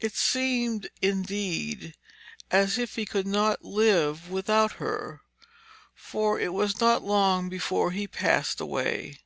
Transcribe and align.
It 0.00 0.16
seemed, 0.16 0.90
indeed, 1.00 1.94
as 2.50 2.76
if 2.76 2.96
he 2.96 3.06
could 3.06 3.24
not 3.24 3.64
live 3.64 4.28
without 4.28 4.72
her, 4.82 5.20
for 5.94 6.40
it 6.40 6.52
was 6.52 6.80
not 6.80 7.04
long 7.04 7.48
before 7.48 7.92
he 7.92 8.08
passed 8.08 8.60
away. 8.60 9.20